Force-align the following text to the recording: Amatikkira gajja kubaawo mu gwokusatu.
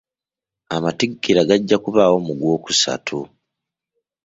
Amatikkira 0.75 1.41
gajja 1.49 1.77
kubaawo 1.83 2.17
mu 2.25 2.33
gwokusatu. 2.39 3.17